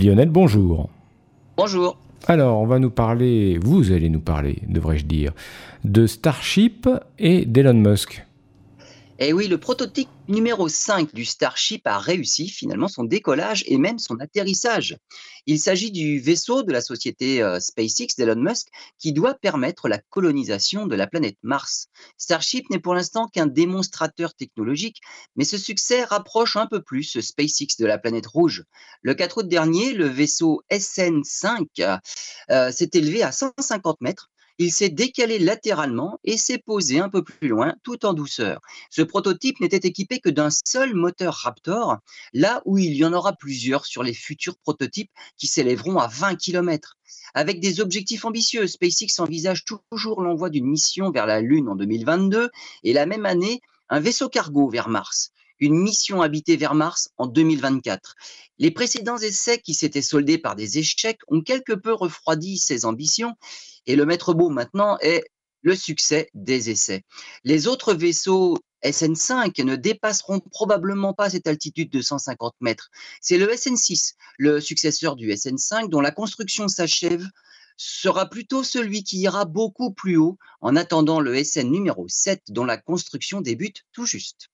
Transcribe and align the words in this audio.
Lionel, 0.00 0.28
bonjour. 0.28 0.90
Bonjour. 1.56 1.98
Alors, 2.28 2.60
on 2.60 2.66
va 2.66 2.78
nous 2.78 2.88
parler, 2.88 3.58
vous 3.60 3.90
allez 3.90 4.08
nous 4.10 4.20
parler, 4.20 4.62
devrais-je 4.68 5.04
dire, 5.04 5.32
de 5.82 6.06
Starship 6.06 6.88
et 7.18 7.44
d'Elon 7.46 7.74
Musk. 7.74 8.24
Et 9.20 9.30
eh 9.30 9.32
oui, 9.32 9.48
le 9.48 9.58
prototype 9.58 10.08
numéro 10.28 10.68
5 10.68 11.12
du 11.12 11.24
Starship 11.24 11.84
a 11.88 11.98
réussi 11.98 12.48
finalement 12.48 12.86
son 12.86 13.02
décollage 13.02 13.64
et 13.66 13.76
même 13.76 13.98
son 13.98 14.20
atterrissage. 14.20 14.96
Il 15.46 15.58
s'agit 15.58 15.90
du 15.90 16.20
vaisseau 16.20 16.62
de 16.62 16.70
la 16.70 16.80
société 16.80 17.42
euh, 17.42 17.58
SpaceX 17.58 18.14
d'Elon 18.16 18.40
Musk 18.40 18.68
qui 18.96 19.12
doit 19.12 19.34
permettre 19.34 19.88
la 19.88 19.98
colonisation 19.98 20.86
de 20.86 20.94
la 20.94 21.08
planète 21.08 21.36
Mars. 21.42 21.88
Starship 22.16 22.70
n'est 22.70 22.78
pour 22.78 22.94
l'instant 22.94 23.26
qu'un 23.26 23.46
démonstrateur 23.46 24.34
technologique, 24.34 25.00
mais 25.34 25.44
ce 25.44 25.58
succès 25.58 26.04
rapproche 26.04 26.54
un 26.54 26.68
peu 26.68 26.80
plus 26.80 27.20
SpaceX 27.20 27.76
de 27.80 27.86
la 27.86 27.98
planète 27.98 28.26
rouge. 28.26 28.62
Le 29.02 29.14
4 29.14 29.38
août 29.38 29.48
dernier, 29.48 29.94
le 29.94 30.06
vaisseau 30.06 30.62
SN5 30.70 31.98
euh, 32.50 32.70
s'est 32.70 32.90
élevé 32.92 33.24
à 33.24 33.32
150 33.32 34.00
mètres 34.00 34.30
il 34.58 34.72
s'est 34.72 34.88
décalé 34.88 35.38
latéralement 35.38 36.18
et 36.24 36.36
s'est 36.36 36.58
posé 36.58 36.98
un 36.98 37.08
peu 37.08 37.22
plus 37.22 37.48
loin 37.48 37.74
tout 37.84 38.04
en 38.04 38.12
douceur. 38.12 38.60
Ce 38.90 39.02
prototype 39.02 39.60
n'était 39.60 39.86
équipé 39.88 40.18
que 40.18 40.30
d'un 40.30 40.50
seul 40.50 40.94
moteur 40.94 41.34
Raptor, 41.34 41.98
là 42.32 42.60
où 42.64 42.76
il 42.76 42.94
y 42.94 43.04
en 43.04 43.12
aura 43.12 43.34
plusieurs 43.34 43.86
sur 43.86 44.02
les 44.02 44.14
futurs 44.14 44.56
prototypes 44.58 45.12
qui 45.36 45.46
s'élèveront 45.46 45.98
à 45.98 46.08
20 46.08 46.34
km. 46.34 46.96
Avec 47.34 47.60
des 47.60 47.80
objectifs 47.80 48.24
ambitieux, 48.24 48.66
SpaceX 48.66 49.20
envisage 49.20 49.64
toujours 49.64 50.22
l'envoi 50.22 50.50
d'une 50.50 50.66
mission 50.66 51.10
vers 51.10 51.26
la 51.26 51.40
Lune 51.40 51.68
en 51.68 51.76
2022 51.76 52.50
et 52.82 52.92
la 52.92 53.06
même 53.06 53.26
année 53.26 53.60
un 53.88 54.00
vaisseau 54.00 54.28
cargo 54.28 54.68
vers 54.68 54.88
Mars 54.88 55.32
une 55.60 55.76
mission 55.76 56.22
habitée 56.22 56.56
vers 56.56 56.74
Mars 56.74 57.10
en 57.18 57.26
2024. 57.26 58.14
Les 58.58 58.70
précédents 58.70 59.18
essais 59.18 59.58
qui 59.58 59.74
s'étaient 59.74 60.02
soldés 60.02 60.38
par 60.38 60.56
des 60.56 60.78
échecs 60.78 61.20
ont 61.28 61.42
quelque 61.42 61.72
peu 61.72 61.92
refroidi 61.92 62.58
ces 62.58 62.84
ambitions 62.84 63.34
et 63.88 63.96
le 63.96 64.06
maître 64.06 64.34
beau 64.34 64.50
maintenant 64.50 64.96
est 65.00 65.24
le 65.62 65.74
succès 65.74 66.30
des 66.34 66.70
essais. 66.70 67.02
Les 67.42 67.66
autres 67.66 67.94
vaisseaux 67.94 68.58
SN5 68.84 69.64
ne 69.64 69.74
dépasseront 69.74 70.38
probablement 70.38 71.14
pas 71.14 71.30
cette 71.30 71.48
altitude 71.48 71.90
de 71.90 72.00
150 72.00 72.54
mètres. 72.60 72.90
C'est 73.20 73.38
le 73.38 73.48
SN6, 73.48 74.14
le 74.38 74.60
successeur 74.60 75.16
du 75.16 75.28
SN5, 75.30 75.88
dont 75.88 76.00
la 76.00 76.12
construction 76.12 76.68
s'achève 76.68 77.26
sera 77.76 78.28
plutôt 78.28 78.62
celui 78.62 79.02
qui 79.02 79.18
ira 79.18 79.46
beaucoup 79.46 79.92
plus 79.92 80.16
haut 80.16 80.38
en 80.60 80.76
attendant 80.76 81.20
le 81.20 81.42
SN 81.42 81.70
numéro 81.70 82.06
7 82.08 82.42
dont 82.50 82.64
la 82.64 82.76
construction 82.76 83.40
débute 83.40 83.84
tout 83.92 84.04
juste. 84.04 84.50